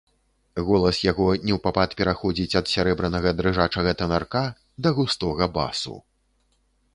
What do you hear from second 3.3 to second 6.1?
дрыжачага тэнарка да густога басу.